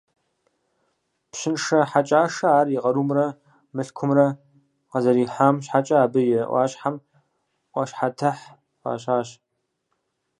Пщыншэ 1.31 1.79
Хьэкӏашэ 1.89 2.47
ар 2.59 2.67
и 2.75 2.77
къарумрэ 2.83 3.25
мылъкумрэ 3.75 4.27
къызэрихьам 4.91 5.55
щхьэкӏэ 5.63 5.97
абы 6.05 6.21
и 6.37 6.39
ӏуащхьэм 6.49 6.95
«ӏуащхьэтыхь» 7.71 8.43
фӏащащ. 8.79 9.29